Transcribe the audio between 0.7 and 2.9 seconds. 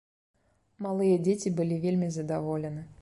Малыя дзеці былі вельмі здаволены.